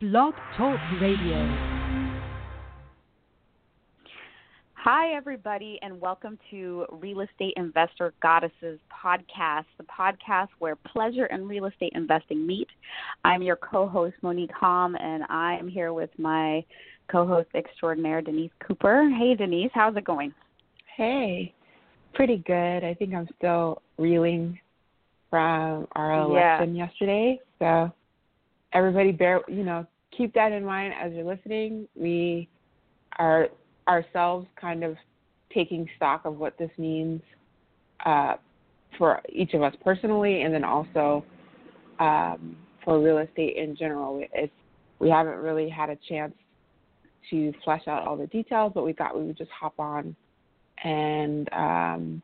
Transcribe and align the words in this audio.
Blog 0.00 0.32
Talk 0.56 0.78
Radio. 1.00 1.34
Hi, 4.74 5.12
everybody, 5.12 5.76
and 5.82 6.00
welcome 6.00 6.38
to 6.52 6.86
Real 6.92 7.22
Estate 7.22 7.54
Investor 7.56 8.14
Goddesses 8.22 8.78
podcast, 8.92 9.64
the 9.76 9.82
podcast 9.82 10.50
where 10.60 10.76
pleasure 10.76 11.24
and 11.24 11.48
real 11.48 11.64
estate 11.64 11.94
investing 11.96 12.46
meet. 12.46 12.68
I'm 13.24 13.42
your 13.42 13.56
co 13.56 13.88
host, 13.88 14.14
Monique 14.22 14.52
Hom, 14.52 14.94
and 14.94 15.24
I'm 15.24 15.66
here 15.66 15.92
with 15.92 16.10
my 16.16 16.64
co 17.10 17.26
host 17.26 17.48
extraordinaire, 17.56 18.22
Denise 18.22 18.52
Cooper. 18.64 19.10
Hey, 19.18 19.34
Denise, 19.34 19.72
how's 19.74 19.96
it 19.96 20.04
going? 20.04 20.32
Hey, 20.96 21.52
pretty 22.14 22.36
good. 22.46 22.84
I 22.84 22.94
think 22.94 23.14
I'm 23.14 23.28
still 23.36 23.82
reeling 23.98 24.60
from 25.28 25.88
our 25.96 26.20
election 26.20 26.76
yeah. 26.76 26.84
yesterday. 26.84 27.40
So 27.58 27.92
everybody 28.72 29.12
bear 29.12 29.40
you 29.48 29.64
know 29.64 29.86
keep 30.18 30.34
that 30.34 30.52
in 30.52 30.64
mind 30.64 30.92
as 31.00 31.12
you're 31.12 31.24
listening. 31.24 31.88
We 31.94 32.48
are 33.18 33.48
ourselves 33.86 34.46
kind 34.60 34.84
of 34.84 34.96
taking 35.54 35.88
stock 35.96 36.24
of 36.24 36.38
what 36.38 36.58
this 36.58 36.70
means 36.76 37.22
uh, 38.04 38.34
for 38.98 39.22
each 39.32 39.54
of 39.54 39.62
us 39.62 39.74
personally 39.82 40.42
and 40.42 40.52
then 40.52 40.64
also 40.64 41.24
um, 42.00 42.56
for 42.84 43.00
real 43.00 43.18
estate 43.18 43.56
in 43.56 43.76
general. 43.76 44.22
It's 44.32 44.52
we 44.98 45.08
haven't 45.08 45.38
really 45.38 45.68
had 45.68 45.90
a 45.90 45.98
chance 46.08 46.34
to 47.30 47.52
flesh 47.62 47.82
out 47.86 48.06
all 48.06 48.16
the 48.16 48.26
details 48.26 48.72
but 48.74 48.84
we 48.84 48.92
thought 48.92 49.16
we 49.16 49.24
would 49.24 49.36
just 49.36 49.50
hop 49.50 49.74
on 49.78 50.16
and 50.82 51.48
um, 51.52 52.22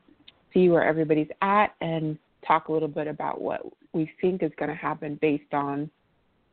see 0.53 0.69
where 0.69 0.85
everybody's 0.85 1.29
at 1.43 1.75
and 1.81 2.19
talk 2.47 2.69
a 2.69 2.73
little 2.73 2.89
bit 2.89 3.07
about 3.07 3.41
what 3.41 3.61
we 3.93 4.11
think 4.21 4.43
is 4.43 4.51
going 4.59 4.69
to 4.69 4.75
happen 4.75 5.19
based 5.21 5.53
on 5.53 5.91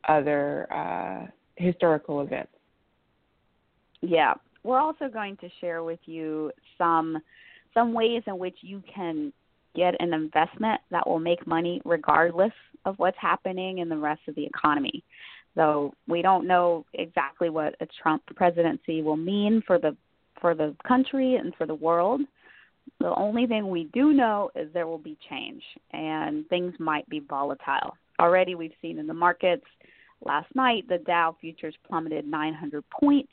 other 0.08 0.72
uh, 0.72 1.28
historical 1.56 2.22
events. 2.22 2.52
Yeah, 4.02 4.34
we're 4.64 4.80
also 4.80 5.10
going 5.10 5.38
to 5.38 5.50
share 5.60 5.84
with 5.84 6.00
you 6.06 6.52
some 6.78 7.18
some 7.74 7.94
ways 7.94 8.22
in 8.28 8.38
which 8.38 8.58
you 8.62 8.84
can 8.94 9.32
get 9.76 9.96
an 10.00 10.14
investment 10.14 10.82
that 10.92 11.08
will 11.08 11.20
make 11.20 11.48
money 11.48 11.82
regardless 11.86 12.52
of 12.86 12.96
what's 13.00 13.18
happening 13.20 13.78
in 13.78 13.88
the 13.88 13.98
rest 13.98 14.22
of 14.28 14.36
the 14.36 14.46
economy. 14.46 15.04
So 15.56 15.94
we 16.08 16.22
don't 16.22 16.48
know 16.48 16.86
exactly 16.94 17.50
what 17.50 17.76
a 17.80 17.88
Trump 18.02 18.24
presidency 18.36 19.02
will 19.02 19.18
mean 19.18 19.62
for 19.66 19.78
the 19.78 19.96
for 20.40 20.56
the 20.56 20.76
country 20.88 21.36
and 21.36 21.54
for 21.56 21.68
the 21.68 21.76
world. 21.76 22.22
The 23.00 23.14
only 23.16 23.46
thing 23.46 23.70
we 23.70 23.86
do 23.94 24.12
know 24.14 24.50
is 24.56 24.72
there 24.74 24.88
will 24.88 24.98
be 24.98 25.18
change 25.30 25.62
and 25.92 26.48
things 26.50 26.74
might 26.80 27.08
be 27.10 27.20
volatile. 27.20 27.96
Already 28.20 28.56
we've 28.56 28.74
seen 28.82 28.98
in 28.98 29.08
the 29.08 29.14
markets 29.14 29.66
Last 30.24 30.54
night, 30.56 30.88
the 30.88 31.00
Dow 31.00 31.36
futures 31.40 31.76
plummeted 31.88 32.28
900 32.28 32.84
points. 32.90 33.32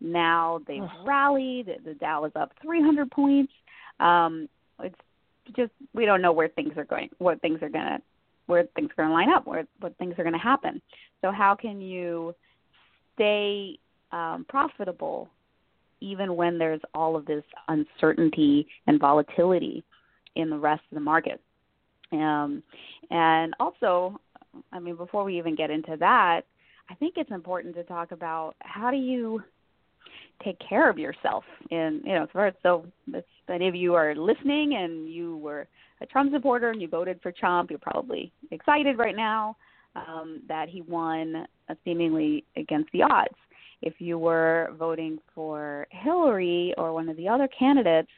Now 0.00 0.60
they've 0.66 0.82
rallied. 1.04 1.70
The 1.84 1.94
Dow 1.94 2.24
is 2.24 2.32
up 2.36 2.52
300 2.62 3.10
points. 3.10 3.52
Um, 4.00 4.48
it's 4.82 4.94
just 5.56 5.72
we 5.94 6.04
don't 6.04 6.20
know 6.20 6.32
where 6.32 6.48
things 6.48 6.72
are 6.76 6.84
going, 6.84 7.08
what 7.18 7.40
things 7.40 7.62
are 7.62 7.68
gonna, 7.68 8.00
where 8.46 8.64
things 8.74 8.90
are 8.90 9.04
gonna 9.04 9.14
line 9.14 9.30
up, 9.30 9.46
where 9.46 9.66
what 9.80 9.96
things 9.96 10.14
are 10.18 10.24
gonna 10.24 10.38
happen. 10.38 10.82
So 11.22 11.30
how 11.30 11.54
can 11.54 11.80
you 11.80 12.34
stay 13.14 13.78
um, 14.12 14.44
profitable 14.48 15.28
even 16.00 16.36
when 16.36 16.58
there's 16.58 16.82
all 16.94 17.16
of 17.16 17.24
this 17.24 17.44
uncertainty 17.68 18.66
and 18.86 19.00
volatility 19.00 19.82
in 20.34 20.50
the 20.50 20.58
rest 20.58 20.82
of 20.90 20.96
the 20.96 21.00
market? 21.00 21.40
Um, 22.12 22.62
and 23.10 23.54
also, 23.58 24.20
I 24.72 24.78
mean, 24.78 24.96
before 24.96 25.24
we 25.24 25.38
even 25.38 25.54
get 25.54 25.70
into 25.70 25.96
that, 25.98 26.42
I 26.88 26.94
think 26.94 27.14
it's 27.16 27.30
important 27.30 27.74
to 27.76 27.84
talk 27.84 28.12
about 28.12 28.54
how 28.60 28.90
do 28.90 28.96
you 28.96 29.42
take 30.44 30.58
care 30.58 30.88
of 30.88 30.98
yourself 30.98 31.44
in 31.70 32.00
you 32.04 32.12
know 32.12 32.26
so 32.32 32.50
so 32.62 32.86
if 33.08 33.24
any 33.48 33.66
of 33.68 33.74
you 33.74 33.94
are 33.94 34.14
listening 34.14 34.74
and 34.76 35.08
you 35.08 35.38
were 35.38 35.66
a 36.00 36.06
Trump 36.06 36.32
supporter 36.32 36.70
and 36.70 36.80
you 36.80 36.88
voted 36.88 37.18
for 37.22 37.32
Trump, 37.32 37.70
you're 37.70 37.78
probably 37.78 38.32
excited 38.50 38.98
right 38.98 39.16
now 39.16 39.56
um, 39.94 40.42
that 40.48 40.68
he 40.68 40.82
won 40.82 41.46
uh, 41.68 41.74
seemingly 41.84 42.44
against 42.56 42.90
the 42.92 43.02
odds. 43.02 43.34
If 43.82 43.94
you 43.98 44.18
were 44.18 44.72
voting 44.78 45.18
for 45.34 45.86
Hillary 45.90 46.74
or 46.76 46.92
one 46.92 47.08
of 47.08 47.16
the 47.16 47.28
other 47.28 47.48
candidates, 47.48 48.10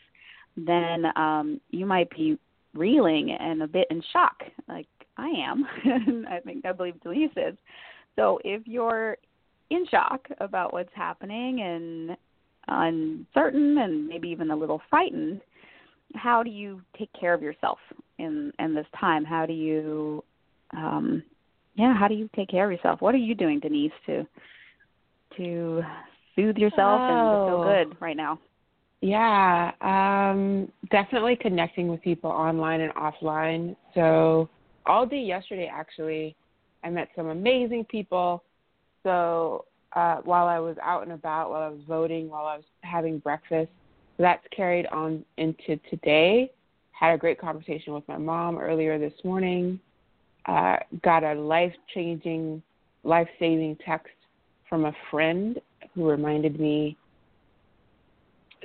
then 0.57 1.05
um, 1.17 1.61
you 1.71 1.87
might 1.87 2.11
be 2.11 2.39
reeling 2.75 3.37
and 3.39 3.62
a 3.62 3.67
bit 3.67 3.87
in 3.91 4.03
shock. 4.12 4.43
Like, 4.69 4.87
I 5.19 5.29
am, 5.29 5.67
and 5.84 6.27
I 6.27 6.41
think 6.41 6.65
I 6.65 6.73
believe 6.73 7.01
Denise 7.03 7.31
is. 7.37 7.56
So 8.17 8.39
if 8.45 8.62
you're 8.67 9.17
in 9.71 9.87
shock 9.91 10.27
about 10.41 10.73
what's 10.73 10.93
happening 10.95 11.61
and 11.61 12.17
uncertain 12.69 13.79
and 13.79 14.06
maybe 14.06 14.29
even 14.29 14.51
a 14.51 14.56
little 14.56 14.81
frightened, 14.89 15.41
how 16.15 16.43
do 16.43 16.51
you 16.51 16.81
take 16.99 17.11
care 17.19 17.34
of 17.34 17.43
yourself 17.43 17.79
in 18.19 18.53
in 18.59 18.75
this 18.75 18.87
time? 18.99 19.25
How 19.25 19.47
do 19.47 19.53
you 19.53 20.25
um 20.77 21.23
yeah, 21.75 21.95
how 21.97 22.09
do 22.09 22.15
you 22.15 22.29
take 22.35 22.49
care 22.49 22.65
of 22.65 22.73
yourself? 22.73 23.00
What 23.00 23.15
are 23.15 23.19
you 23.19 23.35
doing, 23.35 23.61
Denise, 23.61 23.93
to 24.06 24.27
to 25.37 25.83
soothe 26.35 26.56
yourself 26.56 27.00
oh. 27.00 27.09
and 27.09 27.49
feel 27.49 27.62
good 27.62 28.00
right 28.00 28.17
now? 28.17 28.39
Yeah, 29.00 29.71
um, 29.81 30.73
definitely 30.91 31.37
connecting 31.41 31.87
with 31.87 32.03
people 32.03 32.31
online 32.31 32.81
and 32.81 32.93
offline. 32.95 33.77
So 33.95 34.49
all 34.88 35.06
day 35.06 35.21
yesterday 35.21 35.71
actually 35.72 36.34
I 36.82 36.91
met 36.91 37.09
some 37.16 37.28
amazing 37.28 37.84
people. 37.84 38.43
So 39.03 39.65
uh, 39.94 40.16
while 40.25 40.47
I 40.47 40.59
was 40.59 40.76
out 40.82 41.03
and 41.03 41.12
about, 41.12 41.50
while 41.50 41.62
I 41.62 41.69
was 41.69 41.81
voting, 41.88 42.28
while 42.28 42.47
I 42.47 42.56
was 42.56 42.65
having 42.82 43.19
breakfast, 43.19 43.71
that's 44.19 44.44
carried 44.54 44.87
on 44.87 45.25
into 45.37 45.76
today. 45.91 46.50
Had 46.93 47.15
a 47.15 47.19
great 47.19 47.41
conversation 47.41 47.94
with 47.94 48.06
my 48.09 48.16
mom 48.16 48.59
earlier 48.59 48.99
this 48.99 49.12
morning. 49.25 49.78
Uh, 50.47 50.76
got 51.03 51.22
a 51.22 51.34
life 51.34 51.75
changing, 51.94 52.62
life 53.05 53.28
saving 53.38 53.76
text 53.84 54.15
from 54.69 54.87
a 54.87 54.93
friend 55.10 55.60
who 55.94 56.09
reminded 56.09 56.59
me. 56.59 56.97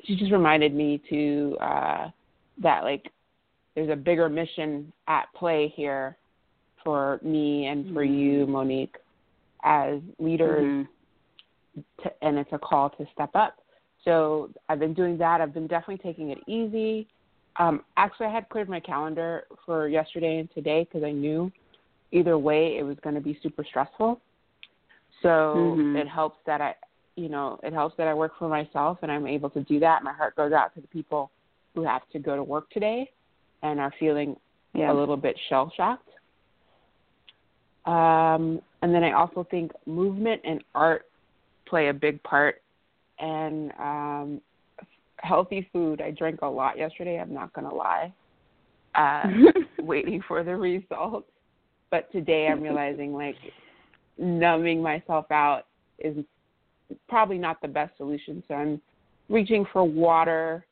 She 0.06 0.16
just 0.16 0.32
reminded 0.32 0.74
me 0.74 1.02
to 1.10 1.58
uh, 1.62 2.10
that 2.62 2.84
like 2.84 3.10
there's 3.76 3.90
a 3.90 3.96
bigger 3.96 4.30
mission 4.30 4.92
at 5.08 5.26
play 5.36 5.74
here 5.76 6.18
for 6.84 7.20
me 7.24 7.68
and 7.68 7.94
for 7.94 8.04
mm-hmm. 8.04 8.14
you, 8.14 8.48
Monique, 8.48 8.96
as 9.64 10.00
leaders, 10.20 10.64
mm-hmm. 10.64 11.82
to, 12.04 12.12
and 12.22 12.38
it's 12.38 12.52
a 12.52 12.60
call 12.60 12.90
to 12.92 13.06
step 13.14 13.32
up. 13.36 13.58
So 14.06 14.50
I've 14.70 14.80
been 14.80 14.94
doing 14.94 15.18
that. 15.18 15.42
I've 15.42 15.54
been 15.54 15.68
definitely 15.68 16.00
taking 16.04 16.32
it 16.32 16.40
easy. 16.46 17.08
Um, 17.58 17.82
actually, 17.98 18.28
I 18.28 18.32
had 18.32 18.50
cleared 18.50 18.68
my 18.68 18.80
calendar 18.80 19.46
for 19.66 19.88
yesterday 19.88 20.40
and 20.40 20.50
today 20.54 20.84
because 20.84 21.06
I 21.06 21.12
knew 21.12 21.52
either 22.12 22.38
way 22.38 22.78
it 22.78 22.84
was 22.84 22.98
going 23.04 23.16
to 23.16 23.22
be 23.22 23.40
super 23.42 23.64
stressful. 23.64 24.20
So 25.22 25.30
mm-hmm. 25.30 25.96
it 25.96 26.08
helps 26.08 26.38
that 26.46 26.62
I, 26.62 26.76
you 27.16 27.30
know, 27.30 27.60
it 27.64 27.74
helps 27.74 27.96
that 27.98 28.08
I 28.08 28.14
work 28.14 28.34
for 28.38 28.50
myself 28.50 29.00
and 29.04 29.12
I'm 29.12 29.26
able 29.26 29.50
to 29.52 29.64
do 29.64 29.80
that. 29.80 30.04
My 30.04 30.14
heart 30.14 30.36
goes 30.36 30.52
out 30.52 30.74
to 30.76 30.82
the 30.82 30.88
people 30.88 31.32
who 31.76 31.84
have 31.84 32.02
to 32.12 32.20
go 32.20 32.36
to 32.36 32.44
work 32.44 32.70
today 32.72 33.10
and 33.64 33.80
are 33.80 33.94
feeling 34.00 34.36
yeah. 34.74 34.92
a 34.92 34.94
little 34.94 35.18
bit 35.18 35.36
shell 35.50 35.72
shocked. 35.76 36.10
Um, 37.86 38.62
and 38.82 38.94
then 38.94 39.04
I 39.04 39.14
also 39.14 39.46
think 39.50 39.72
movement 39.86 40.42
and 40.46 40.64
art 40.76 41.06
play 41.68 41.90
a 41.90 41.94
big 41.94 42.22
part. 42.24 42.62
And 43.20 43.72
um, 43.80 44.42
healthy 45.18 45.68
food. 45.72 46.02
I 46.02 46.12
drank 46.12 46.42
a 46.42 46.48
lot 46.48 46.78
yesterday. 46.78 47.20
I'm 47.20 47.34
not 47.34 47.54
gonna 47.54 47.74
lie. 47.74 48.14
Uh, 48.96 49.24
waiting 49.80 50.22
for 50.28 50.44
the 50.44 50.56
results. 50.56 51.30
But 51.90 52.12
today 52.12 52.48
I'm 52.48 52.62
realizing 52.62 53.14
like 53.14 53.36
numbing 54.18 54.82
myself 54.82 55.26
out 55.32 55.64
is 56.00 56.18
probably 57.08 57.38
not 57.38 57.62
the 57.62 57.68
best 57.68 57.96
solution. 57.98 58.44
So 58.48 58.56
I'm 58.56 58.82
reaching 59.30 59.66
for 59.72 59.84
water, 59.84 60.66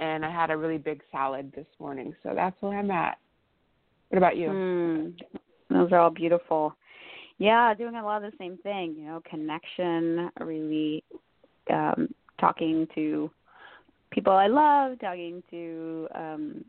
and 0.00 0.24
I 0.24 0.30
had 0.30 0.50
a 0.50 0.56
really 0.56 0.78
big 0.78 1.02
salad 1.12 1.52
this 1.54 1.66
morning. 1.78 2.14
So 2.22 2.32
that's 2.34 2.56
where 2.60 2.78
I'm 2.78 2.90
at. 2.90 3.18
What 4.08 4.18
about 4.18 4.36
you? 4.36 4.48
Mm, 4.48 5.14
those 5.68 5.92
are 5.92 6.00
all 6.00 6.10
beautiful. 6.10 6.74
Yeah, 7.38 7.72
doing 7.74 7.94
a 7.94 8.04
lot 8.04 8.24
of 8.24 8.32
the 8.32 8.38
same 8.38 8.58
thing, 8.58 8.96
you 8.98 9.06
know, 9.06 9.22
connection, 9.28 10.30
really 10.40 11.04
um 11.72 12.08
talking 12.40 12.88
to 12.94 13.30
people 14.10 14.32
I 14.32 14.46
love, 14.46 14.98
talking 14.98 15.42
to 15.50 16.08
um 16.14 16.64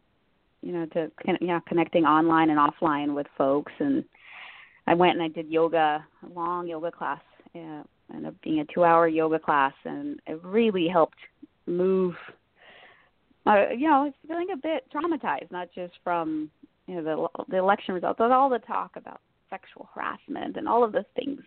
you 0.62 0.74
know, 0.74 0.86
to 0.88 1.12
yeah, 1.40 1.60
connecting 1.68 2.06
online 2.06 2.52
and 2.52 2.60
offline 2.60 3.16
with 3.16 3.28
folks 3.38 3.72
and 3.80 4.04
I 4.88 4.94
went 4.94 5.14
and 5.14 5.24
I 5.24 5.30
did 5.30 5.50
yoga, 5.50 6.06
a 6.24 6.34
long 6.34 6.68
yoga 6.68 6.92
class. 6.92 7.22
Yeah, 7.56 7.84
ended 8.14 8.28
up 8.28 8.36
being 8.44 8.60
a 8.60 8.80
2-hour 8.80 9.08
yoga 9.08 9.40
class 9.40 9.74
and 9.86 10.20
it 10.28 10.44
really 10.44 10.88
helped 10.88 11.18
move 11.66 12.16
uh, 13.46 13.70
you 13.76 13.88
know, 13.88 14.06
it's 14.06 14.18
feeling 14.28 14.48
a 14.54 14.58
bit 14.58 14.86
traumatized, 14.94 15.52
not 15.52 15.70
just 15.74 15.94
from 16.04 16.50
you 16.88 16.96
know 16.96 17.04
the 17.04 17.44
the 17.50 17.58
election 17.58 17.96
results, 17.96 18.18
but 18.18 18.32
all 18.32 18.50
the 18.50 18.60
talk 18.60 18.92
about 18.96 19.22
sexual 19.50 19.90
harassment 19.94 20.58
and 20.58 20.68
all 20.68 20.84
of 20.84 20.92
the 20.92 21.06
things 21.16 21.42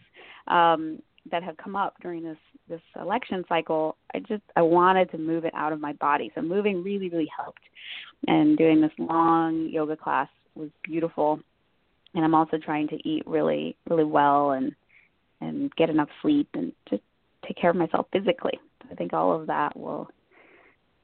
um, 0.49 1.01
that 1.31 1.43
have 1.43 1.57
come 1.57 1.77
up 1.77 1.95
during 2.03 2.23
this 2.23 2.39
this 2.69 2.81
election 3.01 3.45
cycle, 3.49 3.97
I 4.15 4.21
just 4.21 4.43
I 4.57 4.63
wanted 4.63 5.11
to 5.13 5.19
move 5.19 5.45
it 5.45 5.55
out 5.55 5.73
of 5.73 5.81
my 5.81 5.93
body. 5.95 6.33
So 6.35 6.43
moving 6.43 6.83
really 6.83 7.09
really 7.09 7.31
helped, 7.37 7.63
and 8.27 8.57
doing 8.57 8.81
this 8.81 8.93
long 8.99 9.69
yoga 9.71 9.97
class 9.97 10.29
was 10.55 10.71
beautiful. 10.83 11.41
And 12.15 12.25
I'm 12.25 12.35
also 12.35 12.59
trying 12.59 12.89
to 12.89 13.09
eat 13.09 13.23
really 13.27 13.77
really 13.89 14.05
well 14.05 14.53
and 14.53 14.73
and 15.41 15.75
get 15.77 15.91
enough 15.91 16.09
sleep 16.23 16.49
and 16.55 16.73
just 16.89 17.03
take 17.47 17.57
care 17.57 17.71
of 17.71 17.77
myself 17.77 18.07
physically. 18.13 18.59
I 18.91 18.95
think 18.95 19.13
all 19.13 19.39
of 19.39 19.47
that 19.47 19.77
will 19.77 20.09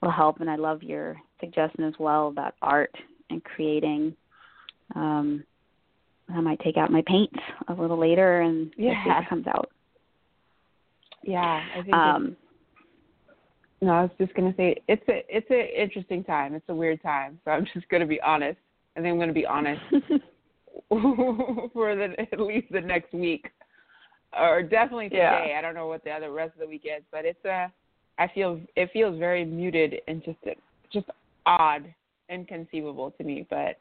will 0.01 0.11
help. 0.11 0.41
And 0.41 0.51
I 0.51 0.57
love 0.57 0.83
your 0.83 1.17
suggestion 1.41 1.85
as 1.85 1.95
well 1.99 2.29
about 2.29 2.55
art 2.63 2.95
and 3.31 3.43
creating. 3.45 4.15
Um, 4.95 5.45
I 6.29 6.41
might 6.41 6.61
take 6.61 6.77
out 6.77 6.91
my 6.91 7.03
paints 7.07 7.39
a 7.69 7.73
little 7.75 7.99
later 7.99 8.41
and 8.41 8.73
yeah. 8.77 9.21
it 9.21 9.29
comes 9.29 9.47
out. 9.47 9.71
Yeah, 11.23 11.63
I 11.77 11.83
think. 11.83 11.95
Um, 11.95 12.37
no, 13.83 13.93
I 13.93 14.03
was 14.03 14.11
just 14.19 14.35
gonna 14.35 14.55
say 14.57 14.77
it's 14.89 15.03
a 15.09 15.25
it's 15.29 15.51
an 15.51 15.67
interesting 15.77 16.23
time. 16.25 16.55
It's 16.55 16.69
a 16.69 16.75
weird 16.75 17.03
time, 17.03 17.39
so 17.45 17.51
I'm 17.51 17.67
just 17.75 17.89
gonna 17.89 18.07
be 18.07 18.21
honest. 18.21 18.59
I 18.97 19.01
think 19.01 19.13
I'm 19.13 19.19
gonna 19.19 19.33
be 19.33 19.47
honest 19.47 19.81
for 20.89 21.97
the 21.97 22.15
at 22.19 22.41
least 22.41 22.69
the 22.71 22.81
next 22.81 23.13
week, 23.13 23.51
or 24.39 24.63
definitely 24.63 25.09
today. 25.09 25.49
Yeah. 25.51 25.59
I 25.59 25.63
don't 25.63 25.75
know 25.75 25.87
what 25.87 26.05
the 26.05 26.11
other 26.11 26.33
rest 26.33 26.55
of 26.55 26.61
the 26.61 26.69
week 26.69 26.85
is, 26.85 27.03
but 27.11 27.25
it's 27.25 27.45
a. 27.45 27.73
I 28.21 28.29
feel 28.35 28.61
it 28.77 28.91
feels 28.93 29.19
very 29.19 29.47
muted 29.47 29.95
and 30.07 30.23
just 30.23 30.39
just 30.93 31.07
odd, 31.47 31.93
inconceivable 32.29 33.13
to 33.13 33.25
me. 33.25 33.47
But 33.49 33.79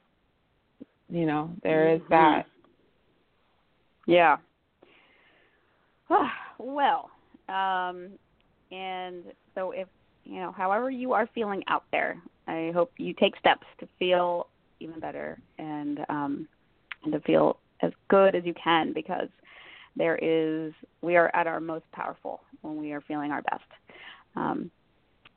you 1.10 1.26
know, 1.26 1.52
there 1.62 1.94
is 1.94 2.02
that. 2.10 2.46
Yeah. 4.08 4.38
well, 6.58 7.12
um, 7.50 8.12
and 8.72 9.24
so 9.56 9.72
if 9.72 9.90
you 10.24 10.40
know, 10.40 10.54
however 10.54 10.90
you 10.90 11.12
are 11.12 11.28
feeling 11.36 11.62
out 11.68 11.84
there, 11.92 12.22
I 12.48 12.72
hope 12.74 12.94
you 12.98 13.14
take 13.14 13.38
steps 13.38 13.68
to 13.82 13.90
feel 14.00 14.48
even 14.80 15.02
better 15.02 15.38
and 15.58 16.00
um, 16.08 16.48
and 17.04 17.12
to 17.12 17.20
feel 17.22 17.58
as 17.82 17.92
good 18.08 18.36
as 18.36 18.46
you 18.46 18.54
can 18.62 18.94
because 18.94 19.28
there 19.98 20.16
is 20.16 20.72
we 21.02 21.18
are 21.18 21.30
at 21.36 21.46
our 21.46 21.60
most 21.60 21.92
powerful 21.92 22.40
when 22.62 22.78
we 22.78 22.94
are 22.94 23.02
feeling 23.02 23.32
our 23.32 23.42
best. 23.42 23.64
Um, 24.40 24.72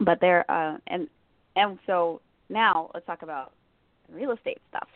but 0.01 0.19
there 0.21 0.51
uh, 0.51 0.79
and 0.87 1.09
and 1.57 1.79
so 1.87 2.21
now 2.49 2.91
let's 2.95 3.07
talk 3.07 3.23
about 3.23 3.53
real 4.13 4.33
estate 4.33 4.59
stuff. 4.69 4.89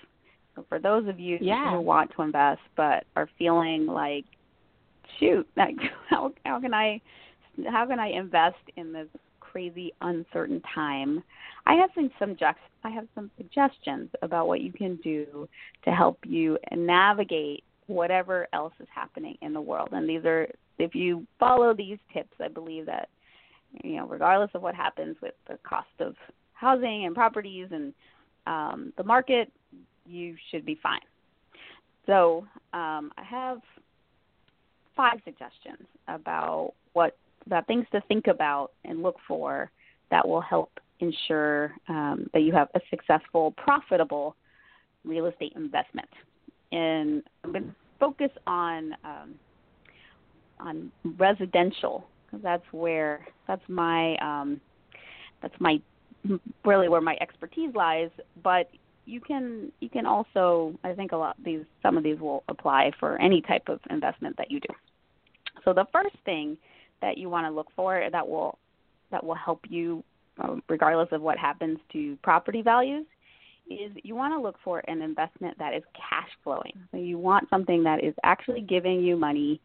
So 0.55 0.65
for 0.69 0.79
those 0.79 1.07
of 1.09 1.21
you 1.21 1.39
Yeah. 1.41 1.71
who 1.71 1.81
want 1.81 2.11
to 2.17 2.23
invest 2.23 2.63
but 2.77 3.05
are 3.15 3.29
feeling 3.39 3.87
like, 3.87 4.25
shoot, 5.19 5.47
like 5.57 5.77
how 6.09 6.33
how 6.45 6.61
can 6.61 6.75
I 6.75 7.01
how 7.71 7.87
can 7.87 7.99
I 7.99 8.09
invest 8.09 8.57
in 8.77 8.93
this 8.93 9.09
crazy 9.41 9.93
uncertain 10.01 10.63
time? 10.75 11.23
I 11.67 11.75
have 11.75 11.91
some 11.95 12.37
just 12.39 12.59
I 12.85 12.91
have 12.91 13.07
some 13.15 13.31
suggestions 13.37 14.11
about 14.23 14.47
what 14.49 14.61
you 14.61 14.73
can 14.73 14.97
do 14.97 15.49
to 15.85 15.91
help 15.91 16.19
you 16.25 16.59
navigate 16.75 17.65
whatever 17.87 18.49
else 18.53 18.73
is 18.81 18.89
happening 18.93 19.37
in 19.43 19.53
the 19.53 19.61
world. 19.61 19.91
And 19.93 20.09
these 20.09 20.25
are 20.25 20.49
if 20.79 20.95
you 20.95 21.27
follow 21.39 21.75
these 21.75 21.99
tips, 22.13 22.35
I 22.41 22.49
believe 22.49 22.87
that 22.87 23.09
you 23.83 23.97
know, 23.97 24.07
regardless 24.07 24.51
of 24.55 24.63
what 24.63 24.75
happens 24.75 25.17
with 25.21 25.35
the 25.49 25.59
cost 25.63 25.89
of 26.01 26.15
housing 26.53 27.05
and 27.05 27.15
properties 27.15 27.69
and 27.71 27.93
um, 28.47 28.93
the 28.97 29.05
market, 29.05 29.53
you 30.07 30.37
should 30.51 30.65
be 30.65 30.79
fine. 30.83 31.01
So 32.07 32.47
um, 32.73 33.13
I 33.19 33.25
have 33.29 33.59
five 34.97 35.19
suggestions 35.25 35.87
about 36.09 36.73
what 36.93 37.17
about 37.45 37.67
things 37.67 37.87
to 37.93 38.01
think 38.09 38.27
about 38.27 38.73
and 38.85 39.03
look 39.03 39.17
for 39.29 39.71
that 40.11 40.27
will 40.27 40.41
help 40.41 40.71
ensure 41.01 41.75
um, 41.89 42.29
that 42.33 42.41
you 42.41 42.53
have 42.53 42.69
a 42.75 42.81
successful, 42.91 43.53
profitable 43.53 44.35
real 45.05 45.27
estate 45.27 45.53
investment. 45.55 46.09
And 46.73 47.23
I'm 47.45 47.53
going 47.53 47.65
to 47.65 47.75
focus 48.01 48.31
on 48.47 48.95
um, 49.05 49.35
on 50.59 50.91
residential 51.19 52.07
that's 52.43 52.65
where 52.73 53.27
that's 53.47 53.63
my 53.69 54.17
um, 54.17 54.61
that's 55.43 55.55
my 55.59 55.81
really 56.65 56.89
where 56.89 57.01
my 57.01 57.17
expertise 57.21 57.75
lies. 57.75 58.11
But 58.43 58.71
you 59.05 59.21
can 59.21 59.73
you 59.81 59.89
can 59.89 60.07
also 60.07 60.75
I 60.85 60.93
think 60.93 61.13
a 61.13 61.17
lot 61.17 61.37
these 61.45 61.65
some 61.83 61.97
of 61.97 62.03
these 62.03 62.19
will 62.19 62.45
apply 62.49 62.93
for 62.99 63.21
any 63.21 63.41
type 63.41 63.69
of 63.69 63.81
investment 63.91 64.37
that 64.39 64.51
you 64.51 64.61
do. 64.61 64.75
So 65.65 65.73
the 65.73 65.87
first 65.93 66.17
thing 66.25 66.57
that 67.03 67.19
you 67.19 67.29
want 67.29 67.47
to 67.47 67.51
look 67.51 67.69
for 67.77 68.09
that 68.11 68.27
will 68.27 68.59
that 69.11 69.25
will 69.25 69.35
help 69.35 69.61
you 69.69 70.03
um, 70.39 70.63
regardless 70.69 71.09
of 71.13 71.23
what 71.23 71.39
happens 71.39 71.79
to 71.93 72.17
property 72.23 72.63
values 72.63 73.07
is 73.71 73.91
you 74.03 74.15
want 74.15 74.33
to 74.35 74.41
look 74.41 74.57
for 74.63 74.83
an 74.87 75.03
investment 75.03 75.59
that 75.59 75.75
is 75.75 75.83
cash 75.95 76.29
flowing. 76.45 76.73
So 76.93 76.99
you 76.99 77.19
want 77.19 77.49
something 77.51 77.83
that 77.85 78.03
is 78.03 78.15
actually 78.23 78.61
giving 78.61 79.01
you 79.01 79.17
money, 79.17 79.61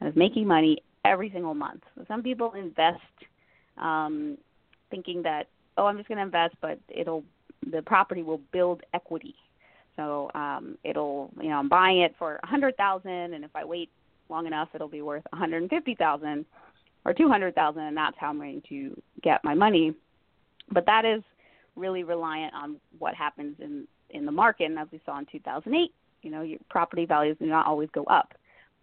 that 0.00 0.08
is 0.08 0.16
making 0.16 0.46
money 0.46 0.82
every 1.06 1.30
single 1.30 1.54
month. 1.54 1.82
So 1.96 2.04
some 2.08 2.22
people 2.22 2.52
invest 2.52 3.00
um, 3.78 4.38
thinking 4.90 5.22
that 5.22 5.48
oh 5.78 5.86
I'm 5.86 5.96
just 5.96 6.08
going 6.08 6.18
to 6.18 6.24
invest, 6.24 6.54
but 6.60 6.78
it'll 6.88 7.24
the 7.70 7.82
property 7.82 8.22
will 8.22 8.40
build 8.52 8.82
equity. 8.94 9.34
So 9.96 10.30
um, 10.34 10.76
it'll 10.84 11.30
you 11.40 11.48
know 11.48 11.56
I'm 11.56 11.68
buying 11.68 12.00
it 12.00 12.14
for 12.18 12.38
a 12.42 12.46
hundred 12.46 12.76
thousand, 12.76 13.34
and 13.34 13.44
if 13.44 13.54
I 13.54 13.64
wait 13.64 13.90
long 14.28 14.46
enough, 14.46 14.68
it'll 14.74 14.88
be 14.88 15.02
worth 15.02 15.24
one 15.30 15.40
hundred 15.40 15.62
and 15.62 15.70
fifty 15.70 15.94
thousand 15.94 16.44
or 17.04 17.14
two 17.14 17.28
hundred 17.28 17.54
thousand, 17.54 17.82
and 17.82 17.96
that's 17.96 18.16
how 18.18 18.28
I'm 18.28 18.38
going 18.38 18.62
to 18.68 19.00
get 19.22 19.42
my 19.44 19.54
money. 19.54 19.94
But 20.70 20.86
that 20.86 21.04
is 21.04 21.22
really 21.76 22.02
reliant 22.02 22.54
on 22.54 22.76
what 22.98 23.14
happens 23.14 23.56
in 23.60 23.86
in 24.10 24.24
the 24.24 24.32
market, 24.32 24.64
and 24.64 24.78
as 24.78 24.88
we 24.92 25.00
saw 25.04 25.18
in 25.18 25.26
2008, 25.30 25.92
you 26.22 26.30
know, 26.30 26.42
your 26.42 26.58
property 26.70 27.06
values 27.06 27.36
do 27.40 27.46
not 27.46 27.66
always 27.66 27.88
go 27.92 28.04
up. 28.04 28.34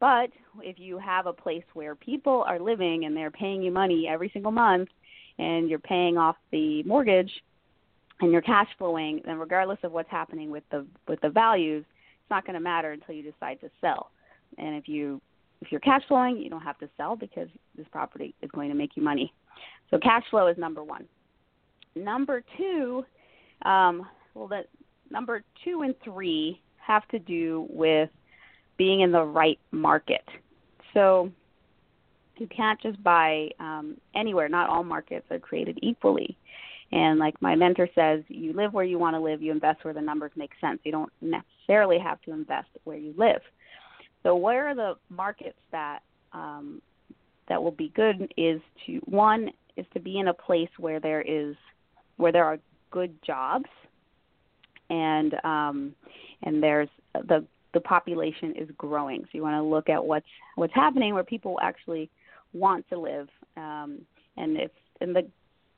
But 0.03 0.31
if 0.61 0.79
you 0.79 0.99
have 0.99 1.27
a 1.27 1.31
place 1.31 1.63
where 1.75 1.95
people 1.95 2.43
are 2.45 2.59
living 2.59 3.05
and 3.05 3.15
they're 3.15 3.31
paying 3.31 3.63
you 3.63 3.71
money 3.71 4.05
every 4.05 4.29
single 4.33 4.51
month, 4.51 4.89
and 5.39 5.69
you're 5.69 5.79
paying 5.79 6.17
off 6.17 6.35
the 6.51 6.83
mortgage, 6.83 7.31
and 8.19 8.29
you're 8.29 8.41
cash 8.41 8.67
flowing, 8.77 9.21
then 9.23 9.39
regardless 9.39 9.79
of 9.81 9.93
what's 9.93 10.09
happening 10.09 10.51
with 10.51 10.63
the 10.71 10.85
with 11.07 11.21
the 11.21 11.29
values, 11.29 11.85
it's 11.87 12.29
not 12.29 12.45
going 12.45 12.55
to 12.55 12.59
matter 12.59 12.91
until 12.91 13.15
you 13.15 13.23
decide 13.23 13.61
to 13.61 13.69
sell. 13.79 14.11
And 14.57 14.75
if 14.75 14.89
you 14.89 15.21
if 15.61 15.71
you're 15.71 15.79
cash 15.79 16.01
flowing, 16.09 16.35
you 16.35 16.49
don't 16.49 16.59
have 16.59 16.79
to 16.79 16.89
sell 16.97 17.15
because 17.15 17.47
this 17.77 17.87
property 17.89 18.35
is 18.41 18.51
going 18.51 18.67
to 18.67 18.75
make 18.75 18.97
you 18.97 19.03
money. 19.03 19.33
So 19.89 19.99
cash 19.99 20.23
flow 20.29 20.47
is 20.47 20.57
number 20.57 20.83
one. 20.83 21.05
Number 21.95 22.43
two, 22.57 23.05
um, 23.63 24.05
well, 24.33 24.49
the 24.49 24.63
number 25.09 25.43
two 25.63 25.83
and 25.83 25.95
three 26.03 26.61
have 26.85 27.07
to 27.07 27.19
do 27.19 27.67
with 27.69 28.09
being 28.77 29.01
in 29.01 29.11
the 29.11 29.23
right 29.23 29.59
market. 29.71 30.23
So 30.93 31.31
you 32.37 32.47
can't 32.47 32.81
just 32.81 33.01
buy 33.03 33.49
um, 33.59 33.97
anywhere. 34.15 34.49
Not 34.49 34.69
all 34.69 34.83
markets 34.83 35.25
are 35.31 35.39
created 35.39 35.79
equally. 35.81 36.37
And 36.91 37.17
like 37.17 37.41
my 37.41 37.55
mentor 37.55 37.89
says, 37.95 38.23
you 38.27 38.53
live 38.53 38.73
where 38.73 38.85
you 38.85 38.99
want 38.99 39.15
to 39.15 39.19
live, 39.19 39.41
you 39.41 39.51
invest 39.51 39.83
where 39.83 39.93
the 39.93 40.01
numbers 40.01 40.31
make 40.35 40.51
sense. 40.61 40.79
You 40.83 40.91
don't 40.91 41.11
necessarily 41.21 41.97
have 41.97 42.21
to 42.23 42.31
invest 42.31 42.67
where 42.83 42.97
you 42.97 43.13
live. 43.17 43.41
So 44.21 44.35
where 44.35 44.67
are 44.67 44.75
the 44.75 44.93
markets 45.09 45.57
that 45.71 45.99
um, 46.33 46.81
that 47.49 47.61
will 47.61 47.71
be 47.71 47.91
good 47.95 48.33
is 48.37 48.61
to 48.85 48.97
one 49.05 49.49
is 49.75 49.85
to 49.93 49.99
be 49.99 50.19
in 50.19 50.27
a 50.27 50.33
place 50.33 50.69
where 50.77 50.99
there 50.99 51.21
is 51.21 51.55
where 52.17 52.31
there 52.31 52.45
are 52.45 52.57
good 52.91 53.15
jobs 53.25 53.69
and 54.89 55.33
um, 55.43 55.95
and 56.43 56.61
there's 56.61 56.89
the 57.13 57.45
the 57.73 57.79
population 57.79 58.53
is 58.55 58.69
growing. 58.77 59.21
So 59.23 59.29
you 59.33 59.41
want 59.41 59.55
to 59.55 59.63
look 59.63 59.89
at 59.89 60.03
what's 60.03 60.27
what's 60.55 60.73
happening 60.73 61.13
where 61.13 61.23
people 61.23 61.59
actually 61.61 62.09
want 62.53 62.87
to 62.89 62.99
live, 62.99 63.27
um, 63.57 64.01
and 64.37 64.57
if 64.57 64.71
and 65.01 65.15
the 65.15 65.27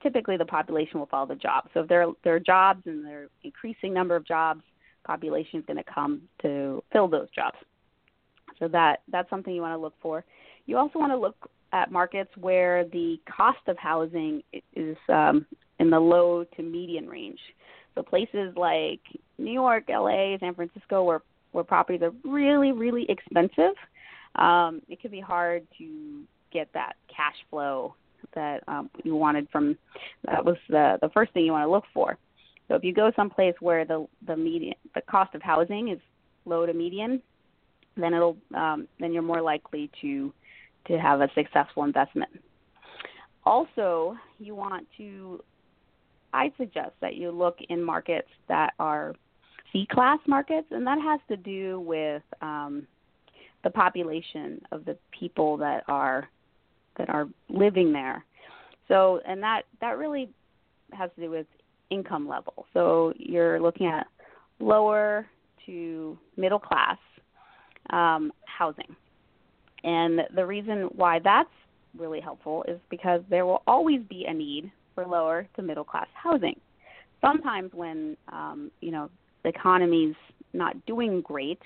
typically 0.04 0.38
the 0.38 0.46
population 0.46 1.00
will 1.00 1.08
follow 1.08 1.28
the 1.28 1.36
jobs. 1.36 1.70
So 1.74 1.82
if 1.82 1.88
there 1.88 2.06
there 2.24 2.36
are 2.36 2.40
jobs 2.40 2.84
and 2.86 3.06
there 3.06 3.24
are 3.24 3.30
increasing 3.44 3.94
number 3.94 4.16
of 4.16 4.26
jobs, 4.26 4.62
population 5.06 5.60
is 5.60 5.66
going 5.66 5.78
to 5.78 5.84
come 5.84 6.22
to 6.42 6.84
fill 6.92 7.08
those 7.08 7.30
jobs. 7.34 7.58
So 8.60 8.68
that 8.70 9.02
that's 9.12 9.30
something 9.30 9.54
you 9.54 9.62
want 9.62 9.74
to 9.74 9.82
look 9.82 9.96
for. 10.02 10.24
You 10.66 10.78
also 10.78 11.00
want 11.00 11.12
to 11.12 11.18
look 11.18 11.50
at 11.74 11.92
markets 11.92 12.32
where 12.40 12.86
the 12.86 13.18
cost 13.30 13.60
of 13.68 13.78
housing 13.78 14.42
is 14.76 14.98
um, 15.10 15.46
in 15.80 15.90
the 15.90 16.00
low 16.00 16.44
to 16.56 16.64
median 16.64 17.08
range. 17.08 17.40
So 17.96 18.04
places 18.04 18.54
like 18.56 19.02
New 19.38 19.52
York, 19.52 19.86
LA, 19.90 20.38
San 20.40 20.54
Francisco, 20.54 21.04
where 21.04 21.22
where 21.56 21.64
properties 21.64 22.02
are 22.02 22.12
really 22.24 22.72
really 22.72 23.06
expensive, 23.10 23.76
um, 24.36 24.82
it 24.90 25.00
can 25.02 25.10
be 25.10 25.22
hard 25.22 25.66
to 25.78 26.24
get 26.52 26.68
that 26.74 26.94
cash 27.08 27.36
flow 27.50 27.96
that 28.34 28.62
um, 28.68 28.90
you 29.04 29.16
wanted 29.16 29.48
from. 29.52 29.78
That 30.26 30.44
was 30.44 30.58
the 30.70 30.98
the 31.02 31.10
first 31.10 31.32
thing 31.34 31.46
you 31.46 31.54
want 31.54 31.66
to 31.66 31.72
look 31.72 31.86
for. 31.94 32.18
So 32.68 32.76
if 32.76 32.84
you 32.84 32.94
go 32.94 33.12
someplace 33.16 33.56
where 33.62 33.86
the 33.86 34.06
the 34.28 34.36
median 34.36 34.76
the 34.94 35.02
cost 35.02 35.34
of 35.34 35.42
housing 35.42 35.90
is 35.90 36.00
low 36.46 36.66
to 36.66 36.74
median, 36.74 37.22
then 37.96 38.14
it'll 38.14 38.38
um, 38.54 38.88
then 39.00 39.14
you're 39.14 39.22
more 39.22 39.42
likely 39.42 39.90
to 40.02 40.34
to 40.88 41.00
have 41.00 41.22
a 41.22 41.30
successful 41.34 41.84
investment. 41.84 42.30
Also, 43.46 44.18
you 44.40 44.56
want 44.56 44.86
to 44.98 45.42
I 46.34 46.52
suggest 46.58 46.92
that 47.00 47.16
you 47.16 47.32
look 47.32 47.58
in 47.70 47.82
markets 47.82 48.28
that 48.50 48.74
are 48.78 49.14
C 49.76 49.86
class 49.92 50.20
markets, 50.26 50.68
and 50.72 50.88
that 50.88 51.00
has 51.02 51.20
to 51.28 51.36
do 51.36 51.82
with 51.82 52.24
um, 52.42 52.88
the 53.66 53.70
population 53.70 54.62
of 54.72 54.86
the 54.86 54.98
people 55.12 55.58
that 55.58 55.84
are 55.90 56.30
that 56.98 57.10
are 57.10 57.28
living 57.50 57.92
there. 57.92 58.24
So, 58.88 59.20
and 59.28 59.44
that 59.44 59.64
that 59.82 59.98
really 59.98 60.30
has 60.94 61.10
to 61.16 61.22
do 61.24 61.30
with 61.30 61.46
income 61.90 62.26
level. 62.26 62.68
So 62.74 63.12
you're 63.18 63.60
looking 63.60 63.88
at 63.88 64.08
lower 64.60 65.28
to 65.66 66.18
middle 66.38 66.60
class 66.60 66.98
um, 67.90 68.32
housing. 68.46 68.96
And 69.84 70.22
the 70.34 70.46
reason 70.46 70.84
why 70.96 71.20
that's 71.20 71.50
really 71.98 72.22
helpful 72.22 72.64
is 72.66 72.80
because 72.90 73.22
there 73.30 73.46
will 73.46 73.62
always 73.68 74.00
be 74.10 74.26
a 74.26 74.34
need 74.34 74.72
for 74.94 75.06
lower 75.06 75.48
to 75.58 75.62
middle 75.62 75.84
class 75.84 76.08
housing. 76.14 76.58
Sometimes 77.20 77.72
when 77.74 78.16
um, 78.32 78.72
you 78.80 78.92
know 78.92 79.10
the 79.46 79.50
economy's 79.50 80.16
not 80.54 80.74
doing 80.88 81.22
great, 81.22 81.62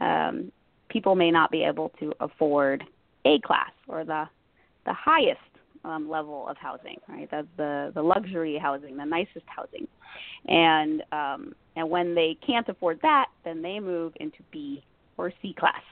um, 0.00 0.50
people 0.88 1.14
may 1.14 1.30
not 1.30 1.50
be 1.50 1.62
able 1.62 1.90
to 2.00 2.12
afford 2.20 2.82
A 3.26 3.38
class 3.40 3.72
or 3.86 4.04
the 4.04 4.24
the 4.84 4.94
highest 4.94 5.38
um, 5.84 6.08
level 6.08 6.48
of 6.48 6.56
housing, 6.56 6.96
right? 7.08 7.28
That's 7.30 7.46
the 7.58 7.92
the 7.94 8.02
luxury 8.02 8.58
housing, 8.58 8.96
the 8.96 9.04
nicest 9.04 9.44
housing, 9.46 9.86
and 10.48 11.02
um, 11.12 11.54
and 11.76 11.88
when 11.88 12.14
they 12.14 12.36
can't 12.46 12.68
afford 12.68 12.98
that, 13.02 13.26
then 13.44 13.60
they 13.60 13.78
move 13.78 14.14
into 14.16 14.38
B 14.50 14.82
or 15.18 15.32
C 15.42 15.54
class. 15.58 15.82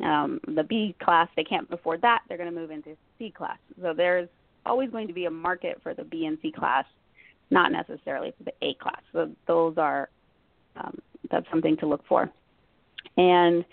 Um, 0.00 0.40
the 0.54 0.62
B 0.62 0.94
class, 1.02 1.28
they 1.36 1.44
can't 1.44 1.66
afford 1.72 2.00
that, 2.02 2.20
they're 2.28 2.38
going 2.38 2.52
to 2.52 2.58
move 2.58 2.70
into 2.70 2.96
C 3.18 3.30
class. 3.36 3.58
So 3.82 3.92
there's 3.92 4.28
always 4.64 4.88
going 4.90 5.08
to 5.08 5.12
be 5.12 5.26
a 5.26 5.30
market 5.30 5.80
for 5.82 5.94
the 5.94 6.04
B 6.04 6.26
and 6.26 6.38
C 6.40 6.52
class, 6.52 6.84
not 7.50 7.72
necessarily 7.72 8.32
for 8.38 8.44
the 8.44 8.54
A 8.62 8.74
class. 8.74 9.02
So 9.12 9.30
those 9.46 9.74
are 9.76 10.08
um, 10.76 10.98
that's 11.30 11.46
something 11.50 11.76
to 11.78 11.86
look 11.86 12.02
for. 12.08 12.30
And 13.16 13.64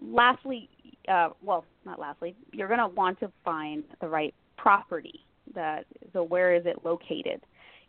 lastly, 0.00 0.68
uh, 1.08 1.30
well, 1.42 1.64
not 1.84 1.98
lastly, 1.98 2.34
you're 2.52 2.68
going 2.68 2.80
to 2.80 2.88
want 2.88 3.20
to 3.20 3.30
find 3.44 3.84
the 4.00 4.08
right 4.08 4.34
property. 4.56 5.20
That 5.54 5.84
so 6.12 6.22
where 6.22 6.54
is 6.54 6.64
it 6.66 6.84
located? 6.84 7.40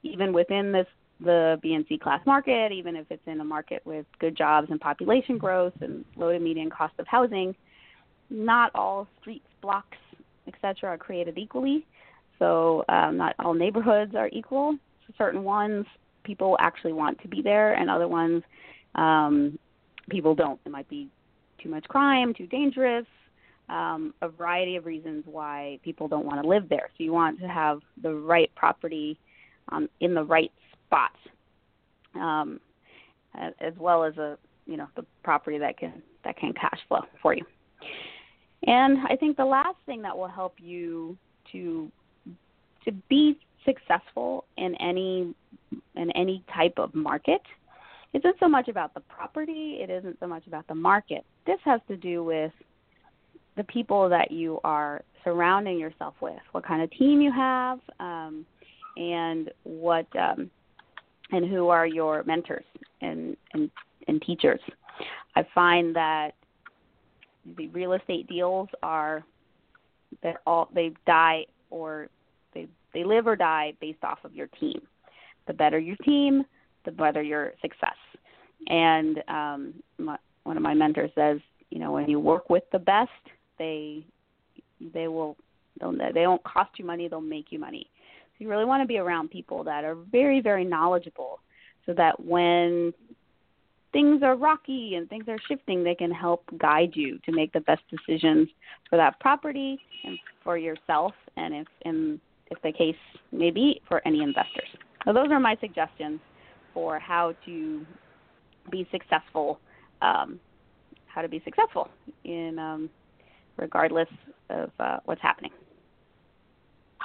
Even 0.04 0.34
within 0.34 0.72
this 0.72 0.88
the 1.22 1.58
B 1.62 1.74
and 1.74 1.86
C 1.88 1.98
class 1.98 2.20
market, 2.26 2.72
even 2.72 2.96
if 2.96 3.06
it's 3.10 3.26
in 3.26 3.40
a 3.40 3.44
market 3.44 3.82
with 3.86 4.06
good 4.20 4.36
jobs 4.38 4.68
and 4.70 4.80
population 4.80 5.38
growth 5.38 5.74
and 5.82 6.04
low 6.18 6.32
to 6.32 6.40
median 6.40 6.70
cost 6.70 6.94
of 7.00 7.08
housing, 7.08 7.56
not 8.30 8.72
all 8.76 9.08
streets, 9.22 9.46
blocks, 9.62 9.98
etc. 10.48 10.90
are 10.90 10.98
created 10.98 11.38
equally. 11.38 11.86
So 12.40 12.84
um, 12.90 13.18
not 13.18 13.36
all 13.40 13.54
neighborhoods 13.54 14.14
are 14.16 14.30
equal. 14.34 14.78
Certain 15.18 15.44
ones 15.44 15.86
people 16.25 16.58
actually 16.60 16.94
want 16.94 17.22
to 17.22 17.27
be 17.27 17.41
there, 17.41 17.74
and 17.74 17.89
other 17.89 18.08
ones 18.08 18.44
um, 18.96 19.58
people 20.10 20.36
don't. 20.36 20.60
It 20.65 20.72
might 20.72 20.89
be 20.89 21.10
too 21.62 21.70
much 21.70 21.86
crime, 21.88 22.34
too 22.34 22.48
dangerous, 22.48 23.05
um, 23.70 24.13
a 24.22 24.29
variety 24.29 24.75
of 24.75 24.86
reasons 24.86 25.24
why 25.25 25.79
people 25.84 26.08
don't 26.08 26.25
want 26.25 26.41
to 26.41 26.48
live 26.48 26.70
there. 26.70 26.89
So 26.98 27.03
you 27.03 27.13
want 27.13 27.39
to 27.39 27.48
have 27.48 27.79
the 28.01 28.13
right 28.13 28.51
property 28.55 29.17
um, 29.70 29.89
in 30.00 30.13
the 30.13 30.24
right 30.24 30.51
spot, 30.86 31.15
um, 32.15 32.60
as 33.60 33.74
well 33.77 34.03
as 34.03 34.17
a 34.17 34.38
you 34.65 34.77
know 34.77 34.88
the 34.96 35.05
property 35.24 35.58
that 35.60 35.77
can 35.77 36.01
that 36.24 36.38
can 36.38 36.53
cash 36.53 36.79
flow 36.88 37.01
for 37.22 37.34
you. 37.34 37.46
And 38.67 39.00
I 39.08 39.15
think 39.15 39.38
the 39.38 39.46
last 39.46 39.77
thing 39.86 40.01
that 40.03 40.17
will 40.17 40.27
help 40.27 40.55
you 40.60 41.17
to 41.51 41.91
to 42.86 42.92
be 43.10 43.38
successful 43.65 44.46
in 44.58 44.75
any 44.75 45.34
in 45.96 46.12
any 46.12 46.44
type 46.54 46.74
of 46.77 46.94
market 46.94 47.42
isn't 48.15 48.36
so 48.39 48.48
much 48.48 48.70
about 48.70 48.94
the 48.94 49.01
property, 49.01 49.80
it 49.82 49.89
isn't 49.89 50.18
so 50.20 50.27
much 50.27 50.48
about 50.48 50.68
the 50.68 50.75
market. 50.75 51.25
This 51.46 51.60
has 51.65 51.82
to 51.89 51.98
do 51.98 52.24
with 52.24 52.51
the 53.58 53.63
people 53.65 54.08
that 54.10 54.32
you 54.32 54.60
are 54.63 55.01
surrounding 55.24 55.77
yourself 55.77 56.13
with, 56.22 56.39
what 56.51 56.65
kind 56.65 56.82
of 56.82 56.89
team 56.92 57.22
you 57.22 57.32
have, 57.32 57.80
um, 58.00 58.46
and 58.96 59.51
what 59.63 60.08
um, 60.18 60.50
and 61.32 61.50
who 61.50 61.68
are 61.70 61.88
your 61.88 62.24
mentors 62.24 62.65
and, 63.01 63.36
and 63.54 63.70
and 64.08 64.22
teachers. 64.22 64.62
I 65.36 65.46
find 65.54 65.96
that 65.96 66.36
the 67.58 67.68
real 67.70 67.94
estate 67.94 68.27
deals 68.27 68.70
are 68.82 69.24
that 70.24 70.38
all 70.48 70.70
they 70.74 70.94
die 71.06 71.46
or 71.70 72.08
they 72.96 73.04
live 73.04 73.28
or 73.28 73.36
die 73.36 73.74
based 73.80 74.04
off 74.04 74.18
of 74.24 74.34
your 74.34 74.48
team. 74.60 74.82
The 75.46 75.54
better 75.54 75.78
your 75.78 75.98
team, 75.98 76.44
the 76.86 76.92
better 76.92 77.22
your 77.22 77.54
success. 77.62 78.00
And 78.68 79.22
um, 79.28 79.74
my, 80.00 80.18
one 80.44 80.58
of 80.58 80.64
my 80.64 80.74
mentors 80.74 81.12
says, 81.14 81.40
you 81.70 81.80
know, 81.80 81.92
when 81.92 82.10
you 82.10 82.20
work 82.20 82.50
with 82.50 82.64
the 82.72 82.80
best, 82.80 83.12
they 83.60 84.04
they 84.94 85.08
will 85.08 85.36
they'll, 85.80 85.92
they 85.92 86.24
don't 86.24 86.44
cost 86.44 86.72
you 86.80 86.86
money, 86.86 87.08
they'll 87.08 87.22
make 87.22 87.52
you 87.52 87.60
money. 87.60 87.88
So 88.32 88.44
you 88.44 88.50
really 88.50 88.66
want 88.66 88.82
to 88.82 88.88
be 88.88 88.98
around 88.98 89.30
people 89.30 89.64
that 89.66 89.84
are 89.84 89.96
very 89.96 90.42
very 90.42 90.66
knowledgeable, 90.66 91.40
so 91.86 91.94
that 91.94 92.16
when 92.20 92.94
things 93.92 94.24
are 94.24 94.36
rocky 94.36 94.96
and 94.96 95.08
things 95.10 95.25
are 95.28 95.40
shifting, 95.48 95.84
they 95.84 95.96
can 95.96 96.12
help 96.12 96.44
guide 96.58 96.92
you 96.96 97.20
to 97.25 97.32
make 97.32 97.54
the 97.54 97.62
best 97.62 97.84
decisions 97.90 98.50
for 98.90 98.98
that 98.98 99.20
property 99.20 99.80
and 100.04 100.18
for 100.44 100.58
yourself, 100.58 101.14
and 101.38 101.54
if 101.54 101.68
in 101.82 102.20
if 102.52 102.62
the 102.62 102.72
case 102.72 102.96
may 103.32 103.52
be 103.52 103.82
for 103.88 104.02
any 104.06 104.22
investors. 104.22 104.68
So 105.06 105.14
those 105.14 105.28
are 105.32 105.40
my 105.40 105.56
suggestions 105.62 106.20
for 106.74 107.00
how 107.00 107.34
to 107.46 107.86
be 108.72 108.88
successful, 108.92 109.60
um, 110.02 110.40
how 111.08 111.22
to 111.22 111.30
be 111.30 111.42
successful 111.46 111.90
in 112.24 112.58
um, 112.60 112.90
regardless 113.58 114.10
of 114.50 114.72
uh, 114.80 114.98
what's 115.06 115.22
happening. 115.22 115.52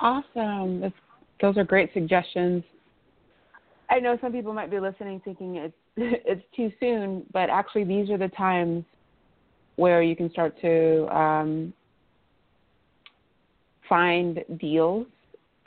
Awesome. 0.00 0.80
That's, 0.80 0.94
those 1.40 1.56
are 1.56 1.64
great 1.64 1.92
suggestions. 1.92 2.64
I 3.90 3.98
know 3.98 4.16
some 4.20 4.32
people 4.32 4.52
might 4.52 4.70
be 4.70 4.78
listening 4.78 5.20
thinking 5.24 5.56
it's 5.56 5.74
it's 5.96 6.44
too 6.54 6.72
soon, 6.80 7.24
but 7.32 7.50
actually 7.50 7.84
these 7.84 8.08
are 8.10 8.18
the 8.18 8.28
times 8.28 8.84
where 9.76 10.02
you 10.02 10.14
can 10.14 10.30
start 10.30 10.58
to 10.60 11.06
um, 11.14 11.72
find 13.88 14.44
deals, 14.58 15.06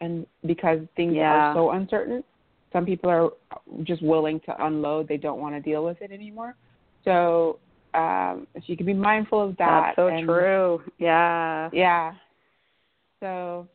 and 0.03 0.27
because 0.45 0.79
things 0.95 1.13
yeah. 1.15 1.31
are 1.31 1.55
so 1.55 1.71
uncertain, 1.71 2.23
some 2.71 2.85
people 2.85 3.09
are 3.09 3.29
just 3.83 4.01
willing 4.01 4.39
to 4.41 4.65
unload. 4.65 5.07
They 5.07 5.17
don't 5.17 5.39
want 5.39 5.55
to 5.55 5.61
deal 5.61 5.83
with 5.85 6.01
it 6.01 6.11
anymore. 6.11 6.55
So 7.05 7.59
um, 7.93 8.47
so 8.55 8.61
you 8.65 8.77
can 8.77 8.85
be 8.85 8.93
mindful 8.93 9.41
of 9.41 9.57
that. 9.57 9.93
That's 9.95 9.95
so 9.95 10.07
and, 10.07 10.25
true. 10.27 10.81
Yeah. 10.97 11.69
Yeah. 11.71 12.13
So 13.19 13.67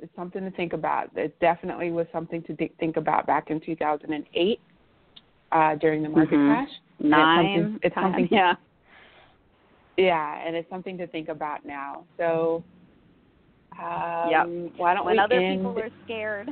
it's 0.00 0.14
something 0.14 0.42
to 0.42 0.50
think 0.50 0.72
about. 0.72 1.10
It 1.16 1.38
definitely 1.40 1.90
was 1.90 2.06
something 2.12 2.42
to 2.42 2.54
th- 2.54 2.72
think 2.78 2.96
about 2.96 3.26
back 3.26 3.50
in 3.50 3.60
2008 3.60 4.60
uh, 5.52 5.74
during 5.76 6.02
the 6.02 6.08
market 6.08 6.34
mm-hmm. 6.34 6.52
crash. 6.52 6.68
Nine. 7.00 7.46
It's 7.46 7.54
something. 7.64 7.80
It's 7.82 7.94
something 7.94 8.28
yeah. 8.36 8.54
Yeah, 9.96 10.46
and 10.46 10.56
it's 10.56 10.68
something 10.68 10.98
to 10.98 11.06
think 11.06 11.28
about 11.28 11.64
now. 11.64 12.04
So. 12.18 12.62
Um, 13.82 14.30
yep. 14.30 14.72
Why 14.76 14.94
don't 14.94 15.04
when 15.04 15.16
we 15.16 15.22
other 15.22 15.40
end... 15.40 15.60
people 15.60 15.78
are 15.78 15.90
scared, 16.04 16.48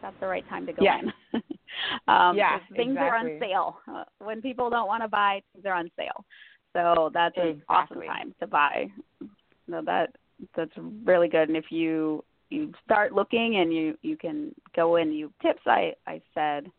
that's 0.00 0.16
the 0.20 0.26
right 0.26 0.46
time 0.48 0.66
to 0.66 0.72
go 0.72 0.82
yeah. 0.82 1.00
in. 1.00 1.06
um, 2.08 2.36
yeah, 2.36 2.58
things 2.74 2.92
exactly. 2.92 2.98
are 2.98 3.16
on 3.16 3.40
sale. 3.40 3.76
Uh, 3.88 4.04
when 4.18 4.42
people 4.42 4.70
don't 4.70 4.88
want 4.88 5.02
to 5.02 5.08
buy, 5.08 5.42
things 5.52 5.66
are 5.66 5.74
on 5.74 5.90
sale. 5.96 6.24
So 6.72 7.10
that's 7.12 7.36
an 7.36 7.48
exactly. 7.48 7.66
awesome 7.68 8.02
time 8.02 8.34
to 8.40 8.46
buy. 8.46 8.86
No, 9.68 9.82
that 9.84 10.14
that's 10.56 10.72
really 11.04 11.28
good. 11.28 11.48
And 11.48 11.56
if 11.56 11.66
you 11.70 12.24
you 12.50 12.72
start 12.84 13.12
looking 13.12 13.56
and 13.56 13.72
you 13.72 13.96
you 14.02 14.16
can 14.16 14.54
go 14.74 14.96
in 14.96 15.12
you 15.12 15.32
tips 15.42 15.62
I 15.66 15.92
I 16.06 16.20
said, 16.34 16.70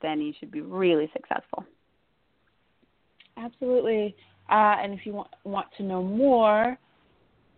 then 0.00 0.20
you 0.20 0.32
should 0.38 0.50
be 0.50 0.60
really 0.60 1.10
successful. 1.12 1.64
Absolutely. 3.36 4.14
Uh, 4.50 4.76
and 4.82 4.92
if 4.92 5.06
you 5.06 5.12
want 5.12 5.30
want 5.44 5.66
to 5.76 5.82
know 5.82 6.02
more, 6.02 6.78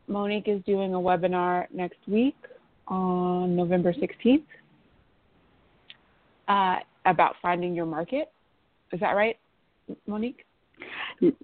Monique 0.07 0.49
is 0.49 0.63
doing 0.65 0.95
a 0.95 0.99
webinar 0.99 1.67
next 1.73 1.99
week 2.07 2.37
on 2.89 3.57
November 3.57 3.93
16th 3.93 4.43
uh, 6.49 6.81
about 7.07 7.35
finding 7.41 7.75
your 7.75 7.87
market. 7.87 8.31
Is 8.93 9.01
that 9.01 9.13
right, 9.13 9.37
Monique? 10.07 10.45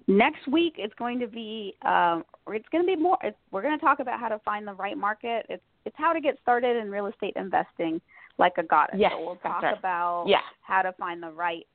Next 0.07 0.47
week 0.49 0.75
it's 0.77 0.95
going 0.95 1.21
to 1.21 1.27
be 1.27 1.75
um, 1.83 2.25
it's 2.49 2.69
going 2.71 2.85
to 2.85 2.87
be 2.87 2.97
more. 2.97 3.17
It's, 3.23 3.37
we're 3.51 3.63
going 3.63 3.79
to 3.79 3.85
talk 3.85 4.01
about 4.01 4.19
how 4.19 4.29
to 4.29 4.39
find 4.41 4.67
the 4.67 4.75
right 4.75 4.97
market. 4.97 5.47
It's 5.49 5.63
it's 5.87 5.97
how 5.97 6.13
to 6.13 6.21
get 6.21 6.37
started 6.43 6.77
in 6.77 6.91
real 6.91 7.07
estate 7.07 7.35
investing 7.37 8.01
like 8.39 8.55
a 8.59 8.63
goddess. 8.63 8.97
Yes, 8.99 9.13
so 9.15 9.25
we'll 9.25 9.37
talk 9.37 9.63
right. 9.63 9.79
about 9.79 10.25
yeah. 10.27 10.41
how 10.63 10.83
to 10.83 10.93
find 10.99 11.23
the 11.23 11.31
right 11.31 11.67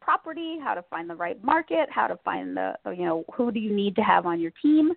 property, 0.00 0.58
how 0.62 0.74
to 0.74 0.82
find 0.88 1.08
the 1.10 1.14
right 1.14 1.42
market, 1.44 1.88
how 1.90 2.06
to 2.06 2.16
find 2.24 2.56
the 2.56 2.74
you 2.86 3.04
know 3.04 3.24
who 3.34 3.52
do 3.52 3.60
you 3.60 3.74
need 3.74 3.94
to 3.96 4.02
have 4.02 4.24
on 4.24 4.40
your 4.40 4.52
team. 4.62 4.92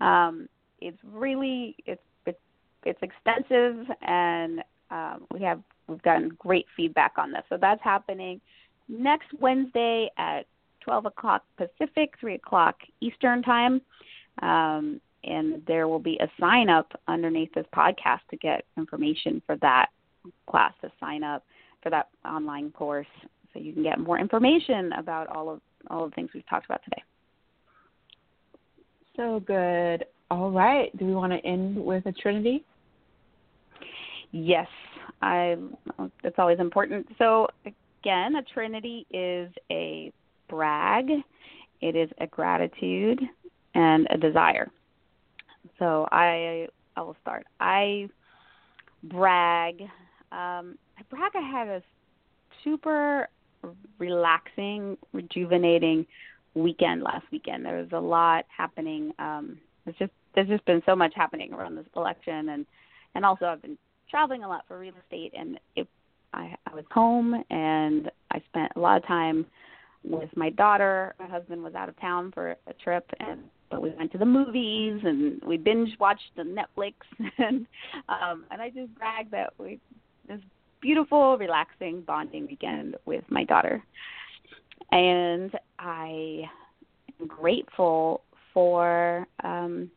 Um, 0.00 0.48
it's 0.84 0.98
really 1.12 1.74
it's 1.86 2.02
it's 2.26 2.38
it's 2.84 2.98
extensive, 3.02 3.86
and 4.02 4.62
um, 4.90 5.26
we 5.32 5.40
have 5.42 5.60
we've 5.88 6.02
gotten 6.02 6.30
great 6.38 6.66
feedback 6.76 7.12
on 7.16 7.32
this. 7.32 7.42
So 7.48 7.56
that's 7.60 7.82
happening 7.82 8.40
next 8.88 9.28
Wednesday 9.38 10.10
at 10.18 10.46
12 10.82 11.06
o'clock 11.06 11.42
Pacific, 11.56 12.14
3 12.20 12.34
o'clock 12.34 12.76
Eastern 13.00 13.42
time. 13.42 13.80
Um, 14.42 15.00
and 15.24 15.62
there 15.66 15.88
will 15.88 15.98
be 15.98 16.18
a 16.20 16.28
sign 16.38 16.68
up 16.68 16.92
underneath 17.08 17.52
this 17.54 17.66
podcast 17.74 18.20
to 18.30 18.36
get 18.36 18.66
information 18.76 19.40
for 19.46 19.56
that 19.56 19.86
class 20.48 20.74
to 20.82 20.92
sign 21.00 21.24
up 21.24 21.44
for 21.82 21.88
that 21.88 22.08
online 22.26 22.70
course 22.72 23.06
so 23.52 23.58
you 23.60 23.72
can 23.72 23.82
get 23.82 23.98
more 23.98 24.18
information 24.18 24.92
about 24.92 25.28
all 25.28 25.48
of 25.48 25.60
all 25.90 26.04
of 26.04 26.10
the 26.10 26.14
things 26.14 26.30
we've 26.34 26.48
talked 26.48 26.66
about 26.66 26.82
today. 26.84 27.02
So 29.16 29.40
good. 29.40 30.04
All 30.30 30.50
right. 30.50 30.96
Do 30.96 31.04
we 31.06 31.14
want 31.14 31.32
to 31.32 31.38
end 31.46 31.76
with 31.76 32.06
a 32.06 32.12
trinity? 32.12 32.64
Yes, 34.32 34.68
I. 35.22 35.56
It's 36.24 36.38
always 36.38 36.58
important. 36.58 37.06
So 37.18 37.46
again, 37.64 38.36
a 38.36 38.42
trinity 38.42 39.06
is 39.12 39.50
a 39.70 40.12
brag, 40.48 41.08
it 41.80 41.96
is 41.96 42.10
a 42.20 42.26
gratitude, 42.26 43.20
and 43.74 44.06
a 44.10 44.16
desire. 44.16 44.70
So 45.78 46.08
I 46.10 46.68
I 46.96 47.00
will 47.02 47.16
start. 47.22 47.46
I 47.60 48.08
brag. 49.04 49.82
Um, 50.32 50.78
I 50.98 51.02
brag. 51.10 51.32
I 51.34 51.40
had 51.40 51.68
a 51.68 51.82
super 52.62 53.28
relaxing, 53.98 54.96
rejuvenating 55.12 56.06
weekend 56.54 57.02
last 57.02 57.24
weekend. 57.30 57.64
There 57.64 57.76
was 57.76 57.92
a 57.92 58.00
lot 58.00 58.44
happening. 58.56 59.12
Um, 59.18 59.58
it's 59.86 59.98
just 59.98 60.12
there's 60.34 60.48
just 60.48 60.64
been 60.64 60.82
so 60.86 60.96
much 60.96 61.12
happening 61.14 61.52
around 61.52 61.76
this 61.76 61.86
election, 61.96 62.50
and 62.50 62.66
and 63.14 63.24
also 63.24 63.46
I've 63.46 63.62
been 63.62 63.78
traveling 64.10 64.44
a 64.44 64.48
lot 64.48 64.64
for 64.66 64.78
real 64.78 64.94
estate, 65.02 65.32
and 65.36 65.58
it, 65.76 65.88
I 66.32 66.54
I 66.66 66.74
was 66.74 66.84
home 66.90 67.42
and 67.50 68.10
I 68.30 68.42
spent 68.48 68.72
a 68.76 68.80
lot 68.80 68.96
of 68.96 69.06
time 69.06 69.46
with 70.02 70.30
my 70.36 70.50
daughter. 70.50 71.14
My 71.18 71.26
husband 71.26 71.62
was 71.62 71.74
out 71.74 71.88
of 71.88 71.98
town 72.00 72.32
for 72.32 72.56
a 72.66 72.72
trip, 72.82 73.08
and 73.20 73.40
but 73.70 73.82
we 73.82 73.90
went 73.90 74.12
to 74.12 74.18
the 74.18 74.26
movies 74.26 75.00
and 75.04 75.42
we 75.44 75.56
binge 75.56 75.90
watched 75.98 76.30
the 76.36 76.42
Netflix, 76.42 76.94
and 77.38 77.66
um, 78.08 78.44
and 78.50 78.60
I 78.60 78.70
just 78.70 78.94
bragged 78.94 79.30
that 79.32 79.52
we 79.58 79.80
this 80.28 80.40
beautiful, 80.80 81.38
relaxing 81.38 82.02
bonding 82.02 82.46
weekend 82.46 82.96
with 83.06 83.24
my 83.30 83.44
daughter, 83.44 83.82
and 84.92 85.52
I 85.78 86.42
am 87.20 87.26
grateful 87.26 88.22
for. 88.54 89.26
Um, 89.42 89.90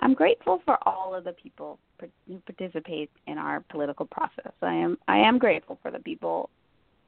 I'm 0.00 0.12
grateful 0.12 0.60
for 0.66 0.76
all 0.86 1.14
of 1.14 1.24
the 1.24 1.32
people 1.32 1.78
who 2.28 2.38
participate 2.44 3.10
in 3.26 3.38
our 3.38 3.60
political 3.70 4.04
process. 4.04 4.52
I 4.60 4.74
am 4.74 4.98
I 5.08 5.18
am 5.18 5.38
grateful 5.38 5.78
for 5.80 5.90
the 5.90 6.00
people 6.00 6.50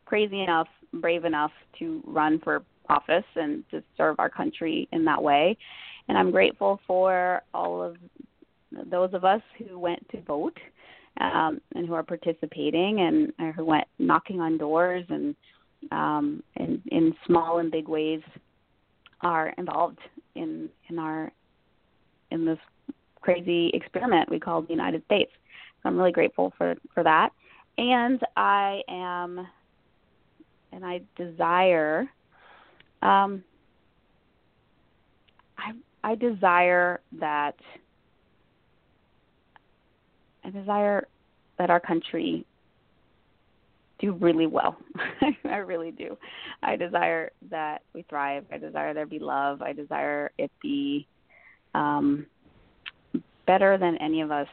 crazy 0.07 0.43
enough, 0.43 0.69
brave 0.95 1.26
enough 1.26 1.52
to 1.78 2.02
run 2.07 2.40
for 2.40 2.62
office 2.88 3.25
and 3.37 3.62
to 3.71 3.83
serve 3.97 4.17
our 4.19 4.31
country 4.31 4.88
in 4.93 5.05
that 5.05 5.23
way. 5.23 5.57
And 6.09 6.17
I'm 6.17 6.31
grateful 6.31 6.81
for 6.87 7.43
all 7.52 7.83
of 7.83 7.97
those 8.90 9.11
of 9.12 9.25
us 9.25 9.43
who 9.59 9.78
went 9.78 10.09
to 10.11 10.23
vote 10.23 10.57
um, 11.21 11.61
and 11.75 11.87
who 11.87 11.95
are 11.95 12.02
participating 12.02 13.00
and 13.00 13.33
uh, 13.38 13.52
who 13.52 13.64
went 13.64 13.87
knocking 13.99 14.40
on 14.40 14.57
doors 14.57 15.05
and 15.11 15.35
um, 15.93 16.43
in, 16.57 16.83
in 16.87 17.14
small 17.26 17.59
and 17.59 17.71
big 17.71 17.88
ways 17.88 18.23
are 19.20 19.48
involved 19.58 19.98
in 20.34 20.68
in 20.88 20.98
our 20.98 21.32
in 22.30 22.44
this 22.44 22.58
crazy 23.20 23.70
experiment 23.75 24.30
we 24.30 24.38
call 24.38 24.62
the 24.62 24.70
United 24.70 25.04
States. 25.04 25.32
So 25.82 25.88
I'm 25.88 25.96
really 25.96 26.12
grateful 26.12 26.52
for 26.56 26.76
for 26.94 27.02
that, 27.02 27.30
and 27.76 28.21
I 28.36 28.82
am 28.88 29.47
and 30.73 30.84
I 30.84 31.00
desire 31.16 32.08
um, 33.02 33.45
I 35.56 35.73
I 36.02 36.14
desire 36.14 37.00
that 37.21 37.56
I 40.45 40.50
desire 40.50 41.06
that 41.58 41.71
our 41.71 41.80
country 41.80 42.47
do 43.99 44.13
really 44.13 44.47
well. 44.47 44.76
I 45.45 45.56
really 45.56 45.91
do. 45.91 46.17
I 46.63 46.76
desire 46.76 47.30
that 47.50 47.82
we 47.95 48.02
thrive. 48.08 48.45
I 48.52 48.58
desire 48.58 48.95
there 48.95 49.06
be 49.06 49.19
love. 49.19 49.63
I 49.63 49.73
desire 49.73 50.30
it 50.39 50.50
be 50.63 51.06
um, 51.75 52.26
better 53.47 53.78
than 53.78 53.97
any 53.99 54.21
of 54.21 54.30
us 54.30 54.49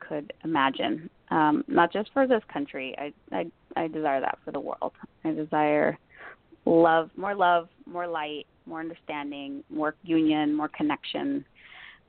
could 0.00 0.32
imagine. 0.44 1.08
Um, 1.30 1.64
not 1.66 1.92
just 1.92 2.10
for 2.12 2.26
this 2.26 2.42
country. 2.52 2.94
I, 2.98 3.12
I 3.34 3.46
I 3.76 3.88
desire 3.88 4.20
that 4.20 4.38
for 4.44 4.52
the 4.52 4.60
world. 4.60 4.92
I 5.24 5.32
desire 5.32 5.98
love, 6.64 7.10
more 7.16 7.34
love, 7.34 7.68
more 7.86 8.06
light, 8.06 8.46
more 8.66 8.80
understanding, 8.80 9.64
more 9.70 9.94
union, 10.02 10.54
more 10.54 10.68
connection, 10.68 11.44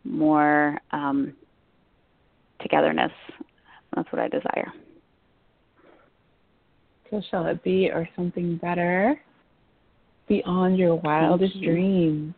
more 0.03 0.77
um, 0.91 1.33
togetherness. 2.61 3.11
That's 3.95 4.11
what 4.11 4.21
I 4.21 4.27
desire. 4.27 4.71
So 7.15 7.21
shall 7.31 7.45
it 7.47 7.63
be, 7.63 7.89
or 7.89 8.07
something 8.15 8.57
better 8.57 9.17
beyond 10.27 10.77
your 10.77 10.95
wildest 10.95 11.55
you. 11.55 11.71
dreams. 11.71 12.33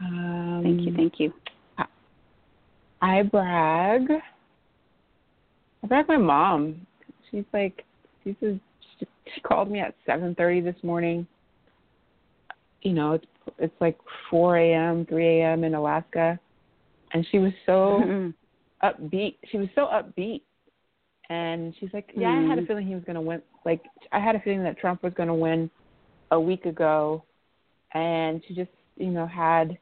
Um, 0.00 0.60
thank 0.62 0.80
you, 0.82 0.94
thank 0.94 1.20
you. 1.20 1.32
I, 1.78 1.86
I 3.00 3.22
brag. 3.22 4.02
I 5.82 5.86
brag 5.86 6.06
my 6.06 6.16
mom. 6.16 6.86
She's 7.30 7.44
like, 7.52 7.84
she's 8.22 8.36
a 8.42 8.60
she 9.34 9.40
called 9.40 9.70
me 9.70 9.80
at 9.80 9.94
7:30 10.06 10.62
this 10.62 10.76
morning. 10.84 11.26
You 12.82 12.92
know, 12.92 13.12
it's 13.14 13.26
it's 13.58 13.80
like 13.80 13.98
4 14.30 14.58
a.m., 14.58 15.06
3 15.06 15.40
a.m. 15.40 15.64
in 15.64 15.74
Alaska, 15.74 16.38
and 17.12 17.26
she 17.32 17.38
was 17.38 17.52
so 17.64 18.00
mm-hmm. 18.04 18.86
upbeat. 18.86 19.36
She 19.50 19.56
was 19.56 19.68
so 19.74 19.86
upbeat, 19.86 20.42
and 21.30 21.74
she's 21.80 21.90
like, 21.92 22.10
"Yeah. 22.14 22.28
I 22.28 22.42
had 22.42 22.58
a 22.58 22.60
mm-hmm. 22.60 22.66
feeling 22.66 22.86
he 22.86 22.94
was 22.94 23.04
going 23.04 23.16
to 23.16 23.20
win. 23.20 23.42
Like, 23.66 23.82
I 24.12 24.20
had 24.20 24.34
a 24.34 24.40
feeling 24.40 24.62
that 24.62 24.78
Trump 24.78 25.02
was 25.02 25.12
going 25.12 25.28
to 25.28 25.34
win 25.34 25.70
a 26.30 26.40
week 26.40 26.64
ago, 26.64 27.22
and 27.92 28.42
she 28.48 28.54
just, 28.54 28.70
you 28.96 29.10
know, 29.10 29.26
had." 29.26 29.76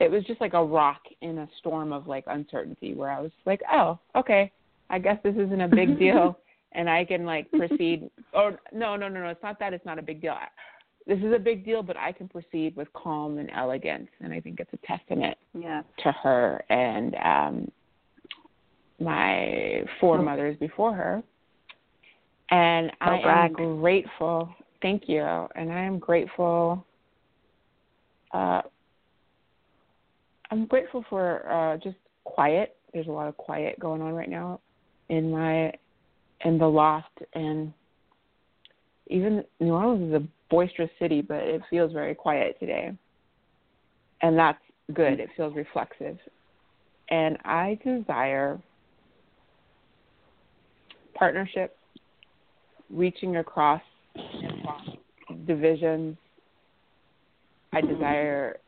It 0.00 0.10
was 0.10 0.24
just 0.24 0.40
like 0.40 0.54
a 0.54 0.62
rock 0.62 1.00
in 1.22 1.38
a 1.38 1.48
storm 1.60 1.92
of 1.92 2.08
like 2.08 2.24
uncertainty, 2.26 2.94
where 2.94 3.10
I 3.10 3.20
was 3.20 3.30
like, 3.46 3.62
"Oh, 3.72 3.98
okay, 4.14 4.52
I 4.90 4.98
guess 4.98 5.18
this 5.22 5.36
isn't 5.36 5.60
a 5.60 5.68
big 5.68 5.98
deal." 5.98 6.36
and 6.74 6.90
I 6.90 7.04
can 7.04 7.24
like 7.24 7.50
proceed. 7.52 8.10
or 8.34 8.58
no, 8.72 8.96
no, 8.96 9.08
no, 9.08 9.20
no. 9.20 9.28
It's 9.28 9.42
not 9.42 9.58
that 9.60 9.72
it's 9.72 9.86
not 9.86 9.98
a 9.98 10.02
big 10.02 10.20
deal. 10.20 10.34
This 11.06 11.18
is 11.18 11.32
a 11.34 11.38
big 11.38 11.64
deal, 11.64 11.82
but 11.82 11.96
I 11.96 12.12
can 12.12 12.28
proceed 12.28 12.76
with 12.76 12.92
calm 12.94 13.38
and 13.38 13.50
elegance, 13.54 14.08
and 14.20 14.32
I 14.32 14.40
think 14.40 14.58
it's 14.58 14.72
a 14.72 14.86
testament 14.86 15.36
yeah. 15.52 15.82
to 16.02 16.12
her 16.12 16.64
and 16.70 17.14
um, 17.16 17.70
my 18.98 19.82
foremothers 20.00 20.56
before 20.58 20.94
her. 20.94 21.22
And 22.54 22.92
oh, 23.00 23.06
I 23.06 23.22
brag. 23.22 23.58
am 23.58 23.80
grateful. 23.80 24.48
Thank 24.80 25.08
you, 25.08 25.22
and 25.22 25.72
I 25.72 25.80
am 25.80 25.98
grateful. 25.98 26.86
Uh, 28.32 28.62
I'm 30.52 30.66
grateful 30.66 31.04
for 31.10 31.50
uh, 31.50 31.78
just 31.78 31.96
quiet. 32.22 32.76
There's 32.92 33.08
a 33.08 33.10
lot 33.10 33.26
of 33.26 33.36
quiet 33.36 33.80
going 33.80 34.00
on 34.00 34.12
right 34.12 34.28
now 34.28 34.60
in 35.08 35.32
my 35.32 35.72
and 36.42 36.60
the 36.60 36.66
loft 36.66 37.18
and 37.32 37.72
even 39.08 39.42
New 39.58 39.72
Orleans 39.72 40.14
is 40.14 40.22
a 40.22 40.28
boisterous 40.48 40.90
city, 41.00 41.22
but 41.22 41.38
it 41.38 41.60
feels 41.68 41.92
very 41.92 42.14
quiet 42.14 42.56
today. 42.60 42.92
And 44.22 44.38
that's 44.38 44.62
good. 44.92 45.18
It 45.18 45.28
feels 45.36 45.56
reflexive. 45.56 46.18
And 47.08 47.36
I 47.44 47.78
desire 47.84 48.60
partnership, 51.14 51.76
reaching 52.94 53.36
across 53.36 53.82
divisions. 55.46 56.16
I 57.72 57.80
desire 57.80 58.58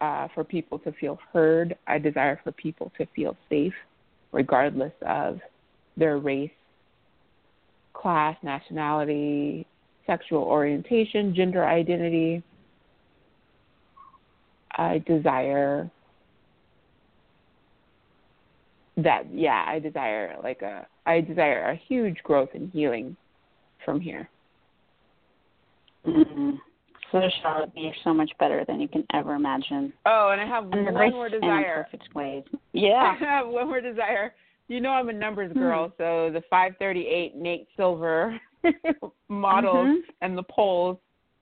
uh, 0.00 0.28
for 0.34 0.42
people 0.42 0.78
to 0.80 0.92
feel 0.92 1.18
heard. 1.32 1.76
I 1.86 1.98
desire 1.98 2.40
for 2.42 2.52
people 2.52 2.90
to 2.98 3.06
feel 3.14 3.36
safe, 3.48 3.74
regardless 4.32 4.92
of 5.06 5.38
their 5.96 6.18
race, 6.18 6.50
class, 7.92 8.36
nationality, 8.42 9.66
sexual 10.06 10.42
orientation, 10.42 11.34
gender 11.34 11.64
identity. 11.64 12.42
I 14.78 15.02
desire 15.06 15.90
that 18.98 19.24
yeah, 19.32 19.64
I 19.66 19.78
desire 19.78 20.36
like 20.42 20.62
a 20.62 20.86
I 21.04 21.20
desire 21.20 21.70
a 21.70 21.76
huge 21.88 22.18
growth 22.22 22.50
and 22.54 22.70
healing 22.72 23.16
from 23.84 24.00
here. 24.00 24.28
Mm-hmm. 26.06 26.50
So 27.12 27.20
Charlotte, 27.42 27.70
you're 27.74 27.92
so 28.04 28.12
much 28.12 28.30
better 28.38 28.64
than 28.66 28.80
you 28.80 28.88
can 28.88 29.04
ever 29.14 29.34
imagine. 29.34 29.92
Oh, 30.06 30.30
and 30.32 30.40
I 30.40 30.46
have 30.46 30.64
and 30.72 30.94
one 30.94 31.10
more 31.12 31.28
desire. 31.28 31.86
perfect 31.90 32.14
ways. 32.14 32.42
Yeah. 32.72 33.14
I 33.20 33.24
have 33.24 33.48
one 33.48 33.68
more 33.68 33.80
desire. 33.80 34.34
You 34.68 34.80
know 34.80 34.90
I'm 34.90 35.08
a 35.08 35.12
numbers 35.12 35.52
girl, 35.52 35.88
hmm. 35.88 35.92
so 35.98 36.30
the 36.32 36.42
538 36.50 37.36
Nate 37.36 37.68
Silver 37.76 38.38
models 39.28 39.86
mm-hmm. 39.86 40.10
and 40.22 40.36
the 40.36 40.42
polls 40.42 40.98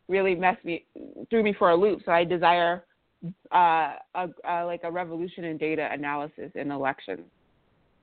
really 0.08 0.34
messed 0.34 0.62
me 0.64 0.84
threw 1.30 1.42
me 1.42 1.54
for 1.58 1.70
a 1.70 1.76
loop. 1.76 2.00
So 2.04 2.12
I 2.12 2.24
desire 2.24 2.84
uh, 3.50 3.94
a, 4.14 4.28
a, 4.46 4.64
like 4.66 4.82
a 4.84 4.90
revolution 4.90 5.44
in 5.44 5.56
data 5.56 5.88
analysis 5.90 6.50
in 6.54 6.70
elections 6.70 7.24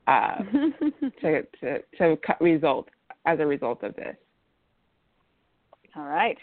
uh, 0.07 0.37
to 1.21 1.43
to 1.59 1.79
to 1.97 2.17
result 2.39 2.89
as 3.25 3.39
a 3.39 3.45
result 3.45 3.83
of 3.83 3.95
this. 3.95 4.15
All 5.95 6.05
right. 6.05 6.37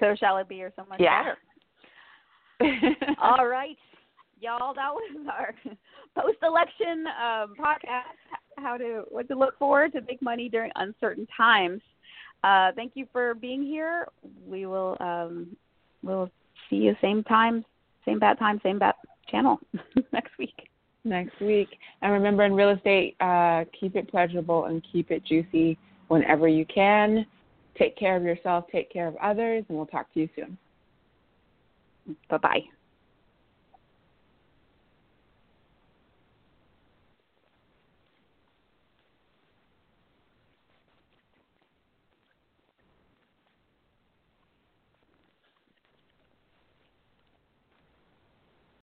So 0.00 0.14
shall 0.18 0.38
it 0.38 0.48
be 0.48 0.62
or 0.62 0.72
so 0.76 0.84
much 0.88 1.00
yeah. 1.00 1.22
better? 1.22 1.38
All 3.22 3.46
right, 3.46 3.76
y'all. 4.40 4.74
That 4.74 4.92
was 4.92 5.26
our 5.30 5.54
post-election 6.16 7.06
um, 7.06 7.54
podcast. 7.58 8.16
How 8.56 8.76
to 8.76 9.02
what 9.10 9.28
to 9.28 9.34
look 9.36 9.58
for 9.58 9.88
to 9.88 10.00
make 10.02 10.22
money 10.22 10.48
during 10.48 10.70
uncertain 10.76 11.26
times. 11.36 11.80
Uh, 12.44 12.70
thank 12.76 12.92
you 12.94 13.06
for 13.12 13.34
being 13.34 13.62
here. 13.62 14.06
We 14.46 14.66
will 14.66 14.96
um, 15.00 15.56
we'll 16.02 16.30
see 16.70 16.76
you 16.76 16.94
same 17.02 17.24
time, 17.24 17.64
same 18.04 18.18
bad 18.18 18.38
time, 18.38 18.60
same 18.62 18.78
bad 18.78 18.94
channel 19.28 19.58
next 20.12 20.38
week. 20.38 20.68
Next 21.06 21.38
week, 21.40 21.68
and 22.00 22.12
remember 22.12 22.44
in 22.44 22.54
real 22.54 22.70
estate, 22.70 23.16
uh, 23.20 23.64
keep 23.78 23.94
it 23.94 24.08
pleasurable 24.10 24.66
and 24.66 24.82
keep 24.90 25.10
it 25.10 25.22
juicy 25.26 25.76
whenever 26.08 26.48
you 26.48 26.64
can. 26.66 27.26
Take 27.78 27.96
care 27.96 28.16
of 28.16 28.22
yourself, 28.22 28.66
take 28.70 28.90
care 28.92 29.08
of 29.08 29.16
others, 29.16 29.64
and 29.68 29.76
we'll 29.76 29.86
talk 29.86 30.12
to 30.14 30.20
you 30.20 30.28
soon. 30.36 30.56
Bye 32.28 32.38
bye. 32.38 32.62